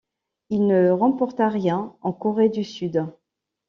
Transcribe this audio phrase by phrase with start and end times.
[0.49, 3.05] Il ne remporta rien en Corée du Sud.